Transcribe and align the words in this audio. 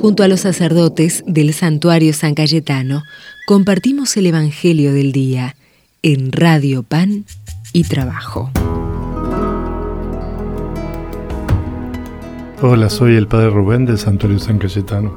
Junto 0.00 0.22
a 0.22 0.28
los 0.28 0.40
sacerdotes 0.40 1.24
del 1.26 1.52
santuario 1.52 2.12
San 2.12 2.36
Cayetano, 2.36 3.02
compartimos 3.48 4.16
el 4.16 4.26
Evangelio 4.26 4.92
del 4.92 5.10
Día 5.10 5.56
en 6.02 6.30
Radio 6.30 6.84
Pan 6.84 7.24
y 7.72 7.82
Trabajo. 7.82 8.52
Hola, 12.62 12.90
soy 12.90 13.16
el 13.16 13.26
Padre 13.26 13.50
Rubén 13.50 13.86
del 13.86 13.98
Santuario 13.98 14.38
San 14.38 14.58
Cayetano. 14.58 15.12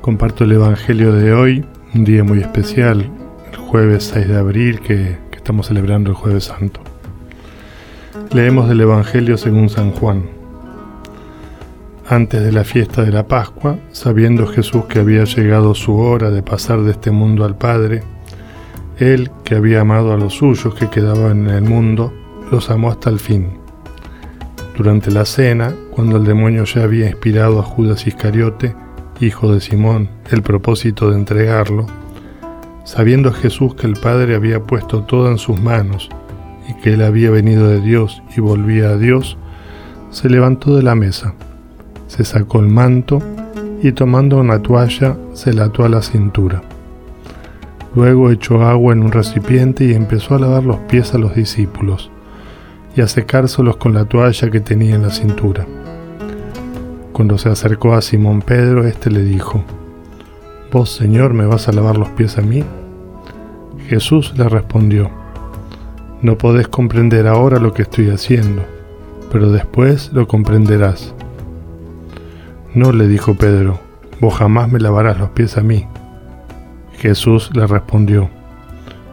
Comparto 0.00 0.44
el 0.44 0.52
Evangelio 0.52 1.12
de 1.12 1.34
hoy, 1.34 1.66
un 1.94 2.04
día 2.04 2.24
muy 2.24 2.40
especial, 2.40 3.10
el 3.52 3.56
jueves 3.58 4.04
6 4.14 4.28
de 4.28 4.36
abril 4.38 4.80
que, 4.80 5.18
estamos 5.36 5.66
celebrando 5.66 6.08
el 6.08 6.16
jueves 6.16 6.44
santo. 6.44 6.80
Leemos 8.32 8.66
del 8.66 8.80
Evangelio 8.80 9.36
según 9.36 9.68
San 9.68 9.90
Juan. 9.90 10.43
Antes 12.06 12.44
de 12.44 12.52
la 12.52 12.64
fiesta 12.64 13.02
de 13.02 13.10
la 13.10 13.26
Pascua, 13.26 13.78
sabiendo 13.90 14.46
Jesús 14.46 14.84
que 14.84 14.98
había 14.98 15.24
llegado 15.24 15.74
su 15.74 15.96
hora 15.96 16.30
de 16.30 16.42
pasar 16.42 16.82
de 16.82 16.90
este 16.90 17.10
mundo 17.10 17.46
al 17.46 17.56
Padre, 17.56 18.02
Él, 18.98 19.30
que 19.42 19.54
había 19.54 19.80
amado 19.80 20.12
a 20.12 20.18
los 20.18 20.34
suyos 20.34 20.74
que 20.74 20.90
quedaban 20.90 21.48
en 21.48 21.54
el 21.54 21.62
mundo, 21.62 22.12
los 22.50 22.68
amó 22.68 22.90
hasta 22.90 23.08
el 23.08 23.18
fin. 23.18 23.58
Durante 24.76 25.10
la 25.10 25.24
cena, 25.24 25.74
cuando 25.92 26.18
el 26.18 26.24
demonio 26.24 26.64
ya 26.64 26.82
había 26.82 27.06
inspirado 27.06 27.58
a 27.58 27.62
Judas 27.62 28.06
Iscariote, 28.06 28.76
hijo 29.20 29.54
de 29.54 29.62
Simón, 29.62 30.10
el 30.30 30.42
propósito 30.42 31.08
de 31.08 31.16
entregarlo, 31.16 31.86
sabiendo 32.84 33.32
Jesús 33.32 33.76
que 33.76 33.86
el 33.86 33.94
Padre 33.94 34.34
había 34.34 34.60
puesto 34.60 35.04
todo 35.04 35.30
en 35.30 35.38
sus 35.38 35.58
manos 35.58 36.10
y 36.68 36.74
que 36.82 36.92
él 36.92 37.02
había 37.02 37.30
venido 37.30 37.66
de 37.66 37.80
Dios 37.80 38.22
y 38.36 38.42
volvía 38.42 38.90
a 38.90 38.98
Dios, 38.98 39.38
se 40.10 40.28
levantó 40.28 40.76
de 40.76 40.82
la 40.82 40.94
mesa 40.94 41.34
se 42.14 42.24
sacó 42.24 42.60
el 42.60 42.68
manto 42.68 43.18
y 43.82 43.90
tomando 43.90 44.38
una 44.38 44.62
toalla 44.62 45.16
se 45.32 45.52
la 45.52 45.64
ató 45.64 45.84
a 45.84 45.88
la 45.88 46.00
cintura. 46.00 46.62
Luego 47.96 48.30
echó 48.30 48.62
agua 48.62 48.92
en 48.92 49.02
un 49.02 49.10
recipiente 49.10 49.84
y 49.84 49.94
empezó 49.94 50.36
a 50.36 50.38
lavar 50.38 50.62
los 50.62 50.76
pies 50.76 51.12
a 51.12 51.18
los 51.18 51.34
discípulos 51.34 52.12
y 52.94 53.00
a 53.00 53.08
secárselos 53.08 53.78
con 53.78 53.94
la 53.94 54.04
toalla 54.04 54.48
que 54.48 54.60
tenía 54.60 54.94
en 54.94 55.02
la 55.02 55.10
cintura. 55.10 55.66
Cuando 57.12 57.36
se 57.36 57.48
acercó 57.48 57.94
a 57.94 58.00
Simón 58.00 58.42
Pedro, 58.42 58.86
éste 58.86 59.10
le 59.10 59.24
dijo, 59.24 59.64
¿Vos, 60.70 60.94
Señor, 60.94 61.34
me 61.34 61.46
vas 61.46 61.66
a 61.66 61.72
lavar 61.72 61.98
los 61.98 62.10
pies 62.10 62.38
a 62.38 62.42
mí? 62.42 62.62
Jesús 63.88 64.34
le 64.36 64.48
respondió, 64.48 65.10
No 66.22 66.38
podés 66.38 66.68
comprender 66.68 67.26
ahora 67.26 67.58
lo 67.58 67.74
que 67.74 67.82
estoy 67.82 68.10
haciendo, 68.10 68.62
pero 69.32 69.50
después 69.50 70.12
lo 70.12 70.28
comprenderás. 70.28 71.12
No, 72.74 72.90
le 72.90 73.06
dijo 73.06 73.34
Pedro, 73.34 73.78
vos 74.20 74.34
jamás 74.34 74.70
me 74.70 74.80
lavarás 74.80 75.18
los 75.18 75.30
pies 75.30 75.56
a 75.56 75.62
mí. 75.62 75.86
Jesús 76.98 77.50
le 77.54 77.66
respondió, 77.66 78.28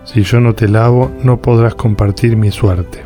si 0.03 0.23
yo 0.23 0.39
no 0.39 0.55
te 0.55 0.67
lavo, 0.67 1.11
no 1.23 1.41
podrás 1.41 1.75
compartir 1.75 2.35
mi 2.35 2.49
suerte. 2.49 3.03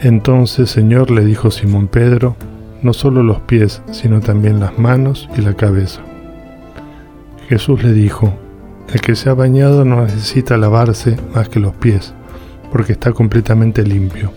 Entonces, 0.00 0.68
Señor, 0.68 1.12
le 1.12 1.24
dijo 1.24 1.52
Simón 1.52 1.86
Pedro, 1.86 2.34
no 2.82 2.92
solo 2.92 3.22
los 3.22 3.40
pies, 3.40 3.82
sino 3.92 4.20
también 4.20 4.58
las 4.58 4.78
manos 4.78 5.28
y 5.38 5.42
la 5.42 5.54
cabeza. 5.54 6.00
Jesús 7.48 7.84
le 7.84 7.92
dijo, 7.92 8.34
el 8.92 9.00
que 9.00 9.14
se 9.14 9.30
ha 9.30 9.34
bañado 9.34 9.84
no 9.84 10.02
necesita 10.02 10.56
lavarse 10.56 11.16
más 11.34 11.48
que 11.48 11.60
los 11.60 11.74
pies, 11.74 12.12
porque 12.72 12.92
está 12.92 13.12
completamente 13.12 13.84
limpio. 13.84 14.32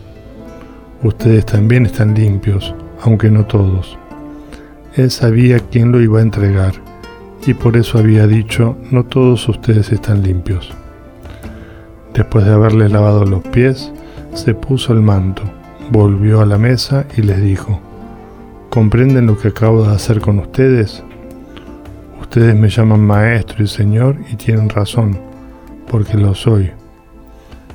Ustedes 1.01 1.45
también 1.45 1.87
están 1.87 2.13
limpios, 2.13 2.75
aunque 3.01 3.31
no 3.31 3.45
todos. 3.45 3.97
Él 4.97 5.11
sabía 5.11 5.59
quién 5.59 5.91
lo 5.91 6.01
iba 6.01 6.17
a 6.17 6.23
entregar 6.23 6.73
y 7.45 7.53
por 7.53 7.77
eso 7.77 7.99
había 7.99 8.25
dicho, 8.25 8.75
no 8.89 9.05
todos 9.05 9.47
ustedes 9.47 9.91
están 9.91 10.23
limpios. 10.23 10.73
Después 12.15 12.45
de 12.45 12.53
haberle 12.53 12.89
lavado 12.89 13.23
los 13.23 13.43
pies, 13.43 13.91
se 14.33 14.55
puso 14.55 14.93
el 14.93 15.01
manto, 15.01 15.43
volvió 15.91 16.41
a 16.41 16.47
la 16.47 16.57
mesa 16.57 17.05
y 17.15 17.21
les 17.21 17.39
dijo, 17.39 17.79
¿comprenden 18.71 19.27
lo 19.27 19.37
que 19.37 19.49
acabo 19.49 19.83
de 19.83 19.93
hacer 19.93 20.19
con 20.19 20.39
ustedes? 20.39 21.03
Ustedes 22.19 22.55
me 22.55 22.67
llaman 22.67 23.01
maestro 23.01 23.63
y 23.63 23.67
señor 23.67 24.17
y 24.31 24.35
tienen 24.35 24.67
razón, 24.67 25.15
porque 25.91 26.17
lo 26.17 26.33
soy. 26.33 26.71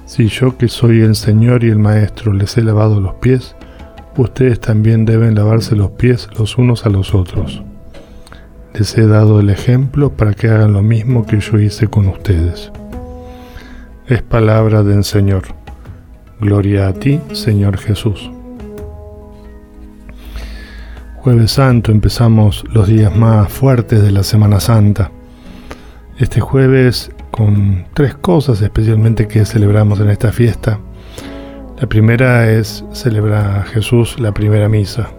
Si 0.07 0.27
yo 0.27 0.59
que 0.59 0.67
soy 0.67 1.03
el 1.03 1.15
señor 1.15 1.63
y 1.63 1.69
el 1.69 1.79
maestro 1.79 2.33
les 2.33 2.59
he 2.59 2.65
lavado 2.65 3.01
los 3.01 3.15
pies, 3.15 3.55
ustedes 4.17 4.61
también 4.61 5.05
deben 5.05 5.35
lavarse 5.35 5.75
los 5.75 5.93
pies 5.93 6.29
los 6.39 6.59
unos 6.59 6.85
a 6.85 6.91
los 6.91 7.15
otros. 7.15 7.63
Les 8.75 8.97
he 8.97 9.07
dado 9.07 9.41
el 9.41 9.51
ejemplo 9.51 10.11
para 10.11 10.35
que 10.35 10.49
hagan 10.49 10.73
lo 10.73 10.83
mismo 10.83 11.27
que 11.27 11.41
yo 11.41 11.59
hice 11.59 11.89
con 11.89 12.09
ustedes. 12.09 12.71
Es 14.07 14.23
palabra 14.23 14.83
del 14.83 15.05
Señor. 15.05 15.43
Gloria 16.41 16.89
a 16.89 16.93
ti, 16.93 17.21
Señor 17.33 17.79
Jesús. 17.79 18.31
Jueves 21.17 21.53
Santo 21.53 21.93
empezamos 21.93 22.65
los 22.73 22.89
días 22.89 23.15
más 23.15 23.53
fuertes 23.53 24.03
de 24.03 24.11
la 24.11 24.25
Semana 24.25 24.59
Santa. 24.59 25.11
Este 26.19 26.41
jueves 26.41 27.13
con 27.31 27.87
tres 27.95 28.15
cosas 28.15 28.61
especialmente 28.61 29.29
que 29.29 29.45
celebramos 29.45 30.01
en 30.01 30.11
esta 30.11 30.33
fiesta 30.33 30.81
la 31.83 31.89
primera 31.89 32.49
es 32.49 32.85
celebrar 32.93 33.65
Jesús 33.65 34.21
la 34.21 34.31
primera 34.31 34.69
misa. 34.69 35.11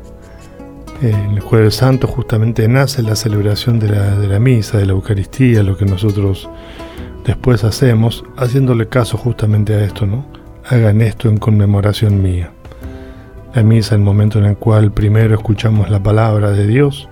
El 1.02 1.42
Jueves 1.42 1.76
Santo 1.76 2.08
justamente 2.08 2.70
nace 2.70 3.04
la 3.04 3.18
celebración 3.18 3.80
de 3.80 3.90
la, 3.90 4.40
misa, 4.40 4.78
de 4.78 4.86
la 4.86 4.94
Eucaristía, 4.94 5.62
lo 5.62 5.76
que 5.76 5.84
nosotros 5.84 6.50
después 7.26 7.66
hacemos, 7.66 8.24
haciéndole 8.38 8.88
caso 8.88 9.18
justamente 9.18 9.74
a 9.74 9.84
esto, 9.84 10.06
¿no? 10.06 10.24
Hagan 10.70 11.02
esto 11.02 11.28
en 11.28 11.36
conmemoración 11.36 12.22
mía. 12.22 12.54
La 13.54 13.62
misa, 13.62 13.96
el 13.96 14.02
momento 14.02 14.40
en 14.40 14.46
el 14.46 14.56
cual 14.56 14.94
primero 14.94 15.36
escuchamos 15.36 15.90
la 15.90 16.02
palabra 16.02 16.52
de 16.52 16.66
Dios, 16.66 17.10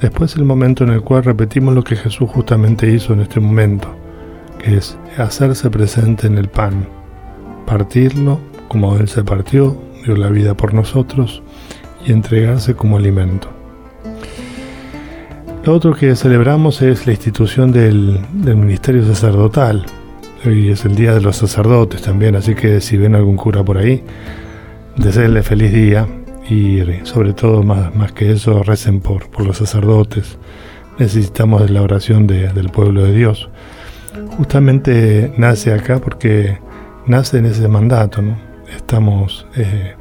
después 0.00 0.34
el 0.34 0.44
momento 0.44 0.82
en 0.82 0.90
el 0.90 1.02
cual 1.02 1.22
repetimos 1.22 1.72
lo 1.72 1.84
que 1.84 1.94
Jesús 1.94 2.28
justamente 2.28 2.90
hizo 2.90 3.12
en 3.12 3.20
este 3.20 3.38
momento, 3.38 3.94
que 4.58 4.78
es 4.78 4.98
hacerse 5.18 5.70
presente 5.70 6.26
en 6.26 6.36
el 6.36 6.48
pan, 6.48 6.88
partirlo 7.64 8.40
como 8.72 8.96
Él 8.96 9.06
se 9.06 9.22
partió, 9.22 9.76
dio 10.02 10.16
la 10.16 10.30
vida 10.30 10.54
por 10.54 10.72
nosotros 10.72 11.42
y 12.06 12.10
entregarse 12.10 12.74
como 12.74 12.96
alimento. 12.96 13.48
Lo 15.62 15.74
otro 15.74 15.92
que 15.92 16.16
celebramos 16.16 16.80
es 16.80 17.06
la 17.06 17.12
institución 17.12 17.70
del, 17.70 18.20
ministerio 18.32 19.04
sacerdotal. 19.04 19.84
Hoy 20.46 20.70
es 20.70 20.86
el 20.86 20.94
Día 20.96 21.12
de 21.12 21.20
los 21.20 21.36
Sacerdotes 21.36 22.00
también, 22.00 22.34
así 22.34 22.54
que 22.54 22.80
si 22.80 22.96
ven 22.96 23.14
algún 23.14 23.36
cura 23.36 23.62
por 23.62 23.76
ahí, 23.76 24.02
deseenle 24.96 25.42
feliz 25.42 25.70
día 25.70 26.08
y 26.48 26.80
sobre 27.02 27.34
todo 27.34 27.62
más, 27.62 28.12
que 28.12 28.32
eso, 28.32 28.62
recen 28.62 29.00
por, 29.02 29.28
por 29.28 29.44
los 29.44 29.58
sacerdotes. 29.58 30.38
Necesitamos 30.98 31.68
la 31.70 31.82
oración 31.82 32.26
del 32.26 32.70
pueblo 32.70 33.04
de 33.04 33.12
Dios. 33.12 33.50
Justamente 34.38 35.30
nace 35.36 35.74
acá 35.74 35.98
porque 35.98 36.58
nace 37.06 37.36
en 37.36 37.44
ese 37.44 37.68
mandato, 37.68 38.22
¿no? 38.22 38.51
Estamos, 38.76 39.46
eh, 39.56 39.94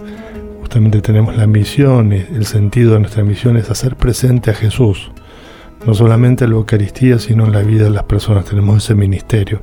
justamente 0.59 1.02
tenemos 1.02 1.36
la 1.36 1.48
misión, 1.48 2.14
el 2.14 2.46
sentido 2.46 2.94
de 2.94 3.02
nuestra 3.02 3.24
misión 3.24 3.58
es 3.58 3.70
hacer 3.70 3.96
presente 3.96 4.52
a 4.52 4.54
Jesús, 4.54 5.12
no 5.86 5.94
solamente 5.94 6.46
en 6.46 6.52
la 6.52 6.58
Eucaristía, 6.58 7.20
sino 7.20 7.46
en 7.46 7.52
la 7.52 7.62
vida 7.62 7.86
de 7.86 7.90
las 7.90 8.04
personas, 8.04 8.46
tenemos 8.46 8.84
ese 8.84 8.96
ministerio. 8.96 9.62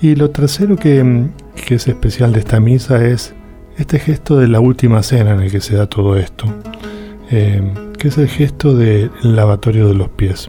Y 0.00 0.14
lo 0.14 0.30
tercero 0.30 0.76
que, 0.76 1.28
es 1.68 1.88
especial 1.88 2.32
de 2.32 2.40
esta 2.40 2.60
misa 2.60 3.04
es 3.04 3.34
este 3.76 3.98
gesto 3.98 4.38
de 4.38 4.48
la 4.48 4.60
última 4.60 5.02
cena 5.02 5.32
en 5.32 5.40
el 5.40 5.50
que 5.50 5.60
se 5.60 5.76
da 5.76 5.86
todo 5.86 6.16
esto, 6.16 6.46
eh, 7.30 7.62
que 7.98 8.08
es 8.08 8.18
el 8.18 8.28
gesto 8.28 8.74
del 8.74 9.10
lavatorio 9.22 9.88
de 9.88 9.94
los 9.94 10.08
pies 10.08 10.48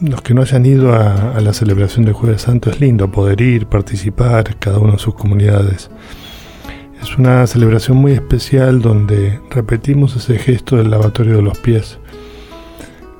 los 0.00 0.22
que 0.22 0.34
no 0.34 0.42
hayan 0.42 0.64
ido 0.64 0.92
a, 0.92 1.40
la 1.40 1.52
celebración 1.52 2.04
del 2.04 2.14
Jueves 2.14 2.42
Santo 2.42 2.70
es 2.70 2.80
lindo 2.80 3.10
poder 3.10 3.40
ir, 3.40 3.66
participar, 3.66 4.56
cada 4.58 4.78
uno 4.78 4.92
en 4.92 4.98
sus 4.98 5.14
comunidades. 5.14 5.90
Es 7.02 7.16
una 7.16 7.46
celebración 7.46 7.96
muy 7.96 8.12
especial 8.12 8.80
donde 8.80 9.40
repetimos 9.50 10.16
ese 10.16 10.38
gesto 10.38 10.76
del 10.76 10.90
lavatorio 10.90 11.36
de 11.36 11.42
los 11.42 11.58
pies. 11.58 11.98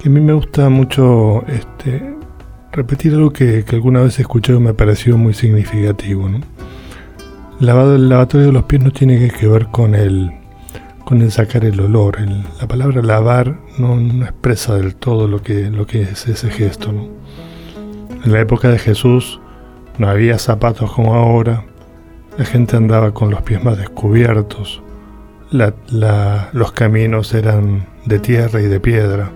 Que 0.00 0.08
a 0.08 0.12
mí 0.12 0.20
me 0.20 0.32
gusta 0.32 0.69
mucho 0.69 1.44
este, 1.46 2.14
repetir 2.72 3.14
algo 3.14 3.32
que, 3.32 3.64
alguna 3.72 4.02
vez 4.02 4.19
escuché 4.19 4.54
y 4.54 4.58
me 4.58 4.75
pareció 4.75 5.16
muy 5.16 5.34
significativo. 5.34 6.28
Lavado, 7.60 7.96
el 7.96 8.08
lavatorio 8.08 8.46
de 8.46 8.52
los 8.52 8.64
pies 8.64 8.82
no 8.82 8.92
tiene 8.92 9.28
que 9.28 9.48
ver 9.48 9.66
con 9.66 9.94
el 9.94 10.30
con 11.08 11.22
el 11.22 11.32
sacar 11.32 11.64
el 11.64 11.81
olor. 11.81 12.19
la 12.60 12.69
palabra 12.69 13.00
lavar 13.00 13.58
no, 13.78 13.99
expresa 14.25 14.75
del 14.75 14.94
todo 14.94 15.26
lo 15.26 15.43
que, 15.43 15.70
lo 15.70 15.87
que 15.87 16.02
es 16.02 16.28
ese 16.28 16.50
gesto. 16.50 16.90
En 16.90 18.31
la 18.31 18.40
época 18.40 18.69
de 18.69 18.78
Jesús 18.78 19.40
no 19.96 20.10
había 20.10 20.38
zapatos 20.38 20.93
como 20.93 21.14
ahora, 21.14 21.64
la 22.37 22.44
gente 22.44 22.76
andaba 22.76 23.14
con 23.14 23.31
los 23.31 23.40
pies 23.40 23.64
más 23.64 23.78
descubiertos, 23.78 24.82
los 25.50 26.72
caminos 26.72 27.32
eran 27.32 27.87
de 28.04 28.19
tierra 28.19 28.61
y 28.61 28.66
de 28.66 28.78
piedra. 28.78 29.31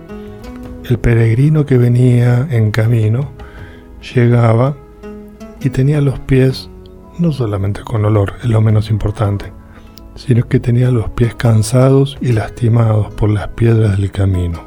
El 0.87 0.99
peregrino 0.99 1.65
que 1.65 1.79
venía 1.79 2.47
en 2.51 2.69
camino 2.69 3.31
llegaba 4.13 4.77
y 5.59 5.71
tenía 5.71 6.01
los 6.01 6.19
pies 6.19 6.69
no 7.17 7.31
solamente 7.31 7.81
con 7.81 8.05
olor, 8.05 8.33
es 8.43 8.49
lo 8.49 8.61
menos 8.61 8.91
importante, 8.91 9.51
sino 10.15 10.47
que 10.47 10.59
tenía 10.59 10.91
los 10.91 11.09
pies 11.09 11.35
cansados 11.35 12.17
y 12.21 12.31
lastimados 12.31 13.13
por 13.15 13.29
las 13.29 13.49
piedras 13.49 13.97
del 13.97 14.11
camino. 14.11 14.61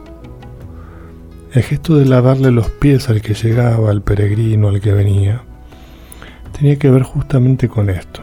El 1.53 1.63
gesto 1.63 1.97
de 1.97 2.05
lavarle 2.05 2.51
los 2.51 2.69
pies 2.69 3.09
al 3.09 3.23
que 3.23 3.35
llegaba, 3.35 3.91
al 3.91 4.03
peregrino, 4.03 4.69
al 4.69 4.81
que 4.81 4.93
venía, 4.93 5.43
tenía 6.53 6.77
que 6.77 6.91
ver 6.91 7.03
justamente 7.03 7.69
con 7.69 7.89
esto. 7.89 8.23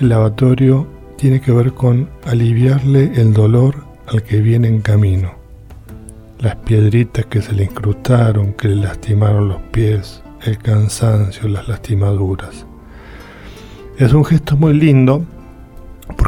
El 0.00 0.08
lavatorio 0.08 0.86
tiene 1.16 1.40
que 1.40 1.52
ver 1.52 1.72
con 1.72 2.08
aliviarle 2.26 3.12
el 3.14 3.32
dolor 3.32 3.84
al 4.06 4.22
que 4.22 4.40
viene 4.40 4.68
en 4.68 4.80
camino. 4.80 5.32
Las 6.38 6.56
piedritas 6.56 7.26
que 7.26 7.40
se 7.40 7.52
le 7.52 7.64
incrustaron, 7.64 8.52
que 8.54 8.68
le 8.68 8.76
lastimaron 8.76 9.48
los 9.48 9.60
pies, 9.70 10.22
el 10.44 10.58
cansancio, 10.58 11.48
las 11.48 11.68
lastimaduras. 11.68 12.66
Es 13.98 14.12
un 14.12 14.24
gesto 14.24 14.56
muy 14.56 14.74
lindo 14.74 15.24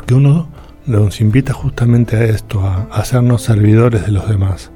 porque 0.04 0.16
uno 0.16 0.48
nos 0.84 1.22
invita 1.22 1.54
justamente 1.54 2.18
a 2.18 2.24
esto, 2.24 2.60
a 2.60 2.82
hacernos 2.92 3.40
servidores 3.40 4.04
de 4.04 4.12
los 4.12 4.28
demás, 4.28 4.70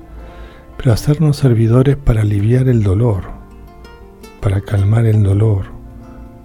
pero 0.78 0.90
hacernos 0.90 1.36
servidores 1.36 1.98
para 1.98 2.22
aliviar 2.22 2.66
el 2.66 2.82
dolor, 2.82 3.24
para 4.40 4.62
calmar 4.62 5.04
el 5.04 5.22
dolor, 5.22 5.66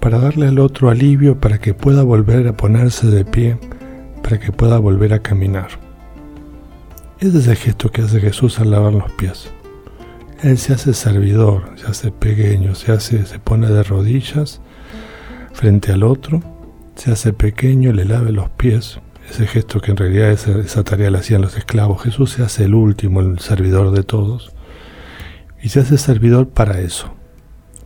para 0.01 0.19
darle 0.19 0.49
al 0.49 0.59
otro 0.59 0.89
alivio 0.89 1.39
para 1.39 1.59
que 1.59 1.73
pueda 1.73 2.03
volver 2.03 2.45
a 2.45 2.57
ponerse 2.57 3.07
de 3.07 3.23
pie, 3.23 3.57
para 4.21 4.37
que 4.37 4.51
pueda 4.51 4.79
volver 4.79 5.13
a 5.13 5.19
caminar. 5.19 5.69
Ese 7.21 7.37
es 7.37 7.47
el 7.47 7.55
gesto 7.55 7.89
que 7.89 8.01
hace 8.01 8.19
Jesús 8.19 8.59
al 8.59 8.71
lavar 8.71 8.91
los 8.91 9.09
pies. 9.13 9.49
Él 10.41 10.57
se 10.57 10.73
hace 10.73 10.93
servidor, 10.93 11.71
se 11.77 11.87
hace 11.87 12.11
pequeño, 12.11 12.75
se 12.75 12.91
hace, 12.91 13.25
se 13.25 13.39
pone 13.39 13.69
de 13.69 13.81
rodillas 13.81 14.59
frente 15.53 15.93
al 15.93 16.03
otro, 16.03 16.41
se 16.95 17.11
hace 17.11 17.33
pequeño, 17.33 17.91
le 17.93 18.05
lave 18.05 18.31
los 18.31 18.49
pies. 18.49 18.99
Ese 19.29 19.47
gesto 19.47 19.79
que 19.79 19.91
en 19.91 19.97
realidad 19.97 20.31
esa, 20.31 20.59
esa 20.59 20.83
tarea 20.83 21.09
la 21.09 21.19
hacían 21.19 21.41
los 21.41 21.57
esclavos. 21.57 22.03
Jesús 22.03 22.31
se 22.31 22.43
hace 22.43 22.65
el 22.65 22.75
último, 22.75 23.21
el 23.21 23.39
servidor 23.39 23.91
de 23.91 24.03
todos. 24.03 24.53
Y 25.61 25.69
se 25.69 25.79
hace 25.79 25.97
servidor 25.97 26.49
para 26.49 26.81
eso, 26.81 27.13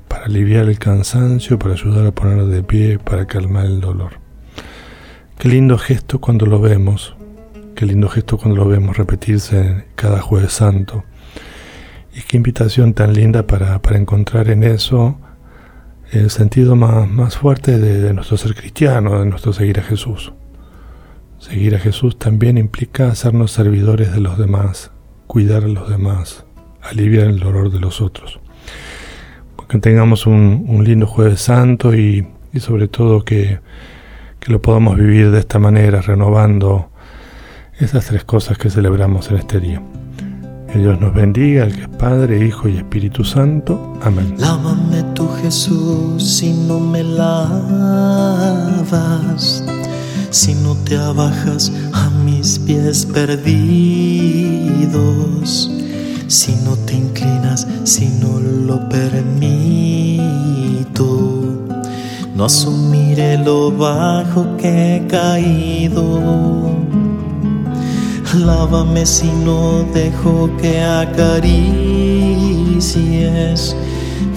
para 0.07 0.25
aliviar 0.25 0.67
el 0.67 0.79
cansancio, 0.79 1.59
para 1.59 1.75
ayudar 1.75 2.07
a 2.07 2.11
poner 2.11 2.45
de 2.45 2.63
pie, 2.63 2.97
para 2.97 3.27
calmar 3.27 3.65
el 3.65 3.81
dolor. 3.81 4.13
Qué 5.37 5.49
lindo 5.49 5.77
gesto 5.77 6.19
cuando 6.19 6.47
lo 6.47 6.59
vemos, 6.59 7.15
qué 7.75 7.85
lindo 7.85 8.09
gesto 8.09 8.39
cuando 8.39 8.55
lo 8.55 8.67
vemos 8.67 8.97
repetirse 8.97 9.85
cada 9.95 10.19
jueves 10.19 10.53
santo. 10.53 11.03
Y 12.15 12.21
qué 12.21 12.37
invitación 12.37 12.95
tan 12.95 13.13
linda 13.13 13.45
para, 13.45 13.79
encontrar 13.91 14.49
en 14.49 14.63
eso 14.63 15.19
el 16.11 16.29
sentido 16.29 16.75
más, 16.75 17.37
fuerte 17.37 17.77
de, 17.79 18.13
nuestro 18.13 18.37
ser 18.37 18.55
cristiano, 18.55 19.19
de 19.19 19.25
nuestro 19.25 19.53
seguir 19.53 19.79
a 19.79 19.83
Jesús. 19.83 20.33
Seguir 21.39 21.75
a 21.75 21.79
Jesús 21.79 22.17
también 22.17 22.57
implica 22.57 23.09
hacernos 23.09 23.51
servidores 23.51 24.11
de 24.11 24.21
los 24.21 24.37
demás, 24.37 24.91
cuidar 25.27 25.63
a 25.63 25.67
los 25.67 25.89
demás, 25.89 26.45
aliviar 26.81 27.27
el 27.27 27.39
dolor 27.39 27.71
de 27.71 27.79
los 27.79 28.01
otros. 28.01 28.39
Que 29.67 29.79
tengamos 29.79 30.25
un, 30.25 30.81
lindo 30.83 31.05
jueves 31.05 31.41
santo 31.41 31.93
y, 31.93 32.27
sobre 32.57 32.87
todo 32.87 33.25
que, 33.25 33.59
que 34.39 34.51
lo 34.51 34.61
podamos 34.61 34.95
vivir 34.95 35.29
de 35.29 35.39
esta 35.39 35.59
manera, 35.59 36.01
renovando 36.01 36.89
esas 37.77 38.05
tres 38.05 38.23
cosas 38.23 38.57
que 38.57 38.69
celebramos 38.69 39.29
en 39.29 39.37
este 39.37 39.59
día. 39.59 39.81
Que 40.71 40.79
Dios 40.79 40.99
nos 40.99 41.13
bendiga, 41.13 41.65
el 41.65 41.75
que 41.75 41.81
es 41.81 41.87
Padre, 41.87 42.45
Hijo 42.45 42.67
y 42.67 42.77
Espíritu 42.77 43.23
Santo. 43.23 43.93
Amén. 44.01 44.35
Jesús 45.41 46.23
si 46.23 46.51
no 46.53 46.79
me 46.79 47.03
lavas, 47.03 47.63
si 50.29 50.53
no 50.55 50.75
te 50.75 50.97
abajas 50.97 51.71
a 51.93 52.09
mis 52.09 52.59
pies 52.59 53.05
perdidos, 53.05 53.49
si 56.27 56.55
no 56.65 56.75
te 56.85 56.95
inclinas, 56.95 57.67
si 57.83 58.07
no 58.07 58.39
lo 58.39 58.87
permito. 58.89 60.23
No 62.35 62.45
asumiré 62.45 63.37
lo 63.37 63.71
bajo 63.71 64.57
que 64.57 64.97
he 64.97 65.07
caído 65.07 66.67
Lávame 68.35 69.05
si 69.05 69.27
no 69.45 69.83
dejo 69.93 70.49
que 70.57 70.81
acaricies, 70.81 71.35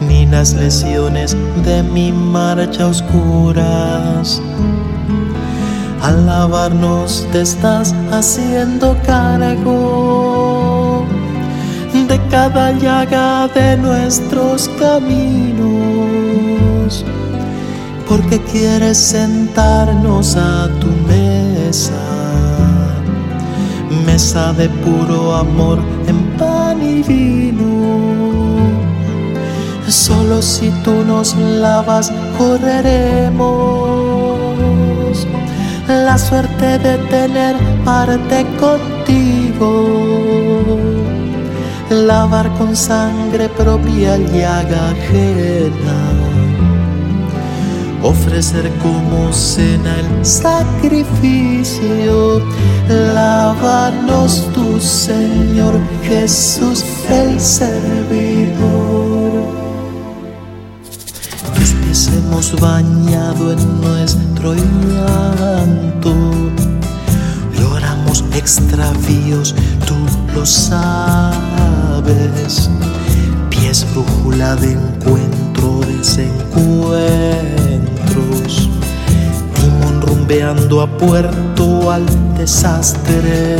ni 0.00 0.26
las 0.26 0.54
lesiones 0.54 1.36
de 1.64 1.82
mi 1.82 2.12
marcha 2.12 2.88
oscuras. 2.88 4.42
Al 6.02 6.26
lavarnos 6.26 7.26
te 7.30 7.42
estás 7.42 7.94
haciendo 8.10 8.96
cargo 9.06 10.42
de 12.08 12.18
cada 12.28 12.72
llaga 12.72 13.46
de 13.48 13.76
nuestros 13.76 14.68
caminos, 14.78 15.64
porque 18.12 18.38
quieres 18.42 18.98
sentarnos 18.98 20.36
a 20.36 20.68
tu 20.80 20.88
mesa, 21.08 22.04
mesa 24.04 24.52
de 24.52 24.68
puro 24.84 25.34
amor 25.34 25.78
en 26.06 26.18
pan 26.36 26.82
y 26.82 27.02
vino. 27.02 27.72
Solo 29.88 30.42
si 30.42 30.68
tú 30.84 30.92
nos 31.06 31.34
lavas, 31.36 32.12
correremos. 32.36 33.56
La 35.88 36.18
suerte 36.18 36.78
de 36.80 36.98
tener 37.16 37.56
parte 37.82 38.44
contigo. 38.60 39.70
Lavar 41.88 42.52
con 42.58 42.76
sangre 42.76 43.48
propia 43.48 44.18
llaga 44.18 44.90
ajena, 44.90 46.01
ofrecer 48.02 48.70
como 48.82 49.32
cena 49.32 49.94
el 49.98 50.24
sacrificio, 50.24 51.72
lavarnos 52.88 54.48
tu 54.52 54.80
Señor 54.80 55.80
Jesús 56.02 56.84
el 57.08 57.40
servidor. 57.40 59.22
Hemos 62.14 62.52
bañado 62.60 63.52
en 63.52 63.80
nuestro 63.80 64.54
llanto 64.54 66.14
lloramos 67.58 68.24
extravíos, 68.34 69.54
tú 69.86 69.94
lo 70.34 70.44
sabes. 70.44 71.90
Pies 73.50 73.86
brújula 73.92 74.56
de 74.56 74.72
encuentro, 74.72 75.80
desencuentros, 75.86 77.51
timón 80.32 80.56
rumbeando 80.56 80.80
a 80.80 80.86
puerto 80.86 81.90
al 81.90 82.06
desastre, 82.36 83.56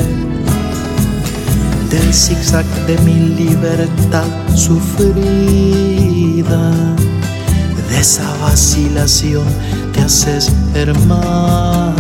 del 1.91 2.15
zigzag 2.15 2.65
de 2.87 2.99
mi 2.99 3.15
libertad 3.15 4.25
sufrida, 4.55 6.03
de 7.89 8.01
esa 8.01 8.31
vacilación 8.43 9.45
te 9.93 10.01
haces 10.03 10.51
hermano 10.75 11.93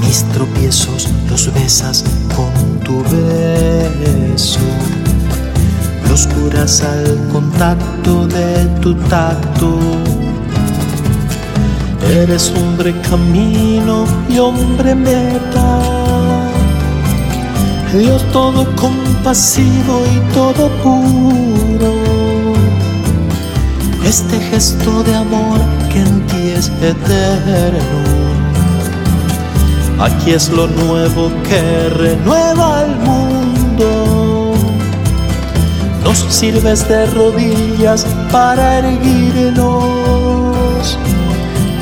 mis 0.00 0.24
tropiezos 0.32 1.08
los 1.28 1.52
besas 1.52 2.04
con 2.34 2.80
tu 2.80 3.02
beso. 3.04 4.60
Los 6.08 6.26
curas 6.26 6.82
al 6.82 7.28
contacto 7.32 8.26
de 8.26 8.66
tu 8.80 8.94
tacto. 8.94 9.78
Eres 12.30 12.52
hombre 12.56 12.94
camino 13.10 14.04
y 14.28 14.38
hombre 14.38 14.94
meta. 14.94 15.80
Dios 17.92 18.22
todo 18.30 18.64
compasivo 18.76 20.04
y 20.14 20.32
todo 20.32 20.68
puro. 20.80 21.92
Este 24.04 24.38
gesto 24.38 25.02
de 25.02 25.16
amor 25.16 25.58
que 25.92 26.02
en 26.02 26.26
ti 26.28 26.50
es 26.56 26.68
eterno 26.80 28.00
Aquí 29.98 30.30
es 30.30 30.50
lo 30.50 30.68
nuevo 30.68 31.32
que 31.48 31.88
renueva 31.88 32.84
el 32.84 32.94
mundo. 33.08 34.54
Nos 36.04 36.18
sirves 36.32 36.88
de 36.88 37.06
rodillas 37.06 38.06
para 38.30 38.78
erguirnos 38.78 40.19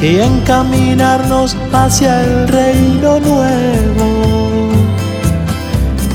y 0.00 0.21
encaminarnos 0.21 1.57
hacia 1.73 2.23
el 2.23 2.49
reino 2.49 3.19
nuevo, 3.19 4.71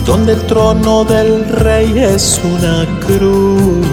donde 0.06 0.34
el 0.34 0.42
trono 0.44 1.04
del 1.04 1.44
rey 1.50 1.94
es 1.98 2.40
una 2.44 2.86
cruz, 3.06 3.86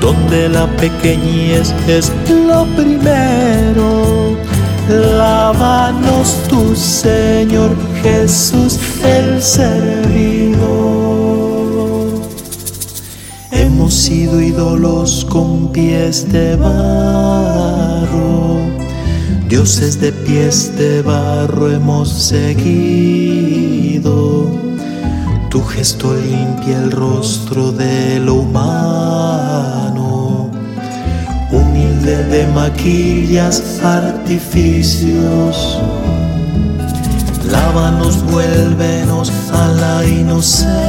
donde 0.00 0.48
la 0.48 0.66
pequeñez 0.76 1.72
es 1.86 2.12
lo 2.28 2.64
primero. 2.76 4.36
Lávanos 4.88 6.34
tu 6.48 6.74
Señor 6.74 7.76
Jesús 8.02 8.80
el 9.04 9.42
servidor. 9.42 11.17
Sido 13.98 14.40
ídolos 14.40 15.26
con 15.28 15.72
pies 15.72 16.30
de 16.30 16.54
barro, 16.54 18.60
dioses 19.48 20.00
de 20.00 20.12
pies 20.12 20.72
de 20.78 21.02
barro 21.02 21.68
hemos 21.68 22.08
seguido. 22.08 24.06
Tu 25.50 25.60
gesto 25.64 26.14
limpia 26.14 26.78
el 26.78 26.92
rostro 26.92 27.72
de 27.72 28.20
lo 28.20 28.36
humano, 28.36 30.48
humilde 31.50 32.22
de 32.22 32.46
maquillas, 32.54 33.80
artificios. 33.82 35.80
Lávanos, 37.50 38.22
vuélvenos 38.30 39.32
a 39.52 39.66
la 39.66 40.06
inocencia 40.06 40.87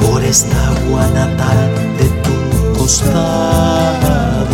por 0.00 0.22
esta 0.22 0.68
agua 0.68 1.08
natal 1.08 1.74
de 1.98 2.08
tu 2.24 2.36
costado 2.78 4.46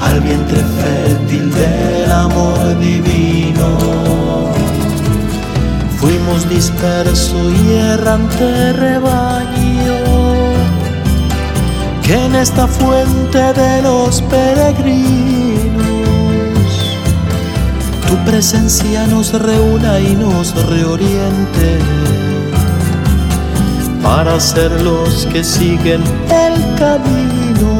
al 0.00 0.20
vientre 0.20 0.60
fértil 0.80 1.52
del 1.52 2.10
amor 2.10 2.78
divino. 2.80 3.68
Fuimos 5.98 6.48
disperso 6.48 7.50
y 7.50 7.72
errante 7.72 8.72
rebaño 8.72 9.98
que 12.02 12.24
en 12.24 12.34
esta 12.34 12.66
fuente 12.66 13.52
de 13.52 13.82
los 13.82 14.22
peregrinos 14.22 15.59
tu 18.10 18.16
presencia 18.24 19.06
nos 19.06 19.32
reúna 19.32 20.00
y 20.00 20.16
nos 20.16 20.52
reoriente 20.66 21.78
para 24.02 24.40
ser 24.40 24.72
los 24.82 25.26
que 25.26 25.44
siguen 25.44 26.02
el 26.28 26.54
camino. 26.74 27.70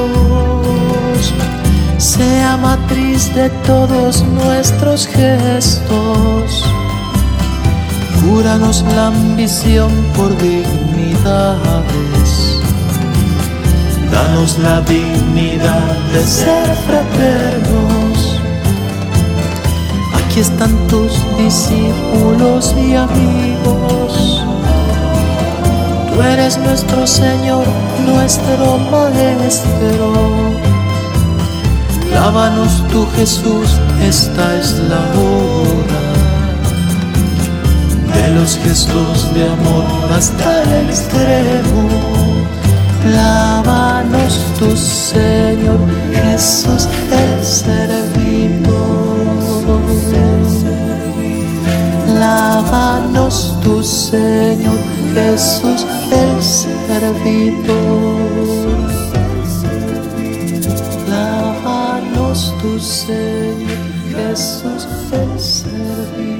sea 1.97 2.55
matriz 2.57 3.33
de 3.35 3.49
todos 3.67 4.23
nuestros 4.23 5.05
gestos. 5.05 6.65
Cúranos 8.21 8.85
la 8.95 9.07
ambición 9.07 9.91
por 10.15 10.29
dignidades. 10.37 11.59
Danos 14.11 14.57
la 14.59 14.81
dignidad 14.81 15.97
de 16.13 16.23
ser 16.23 16.75
fraternos 16.87 17.98
Aquí 20.29 20.41
están 20.41 20.71
tus 20.87 21.11
discípulos 21.39 22.75
y 22.77 22.93
amigos. 22.93 24.43
Tú 26.13 26.21
eres 26.21 26.55
nuestro 26.59 27.07
Señor, 27.07 27.65
nuestro 28.05 28.77
Maestro. 28.91 30.13
Lávanos 32.13 32.83
tú 32.91 33.07
Jesús, 33.15 33.79
esta 34.03 34.55
es 34.57 34.77
la 34.87 35.01
hora 35.17 35.99
de 38.13 38.35
los 38.35 38.55
gestos 38.59 39.33
de 39.33 39.49
amor 39.49 40.11
hasta 40.15 40.61
el 40.61 40.89
extremo. 40.89 41.89
Lávanos 43.15 44.45
tu 44.59 44.77
Señor 44.77 45.79
Jesús 46.13 46.87
el 47.09 47.43
servimos. 47.43 48.28
Lavanos 52.71 53.55
tu 53.63 53.81
Señor 53.81 54.77
Jesús 55.15 55.87
el 56.11 56.43
servidor. 56.43 57.71
Lavanos 61.09 62.53
tu 62.61 62.79
Señor 62.79 63.89
Jesús 64.13 64.87
el 65.11 65.39
servidor. 65.39 66.38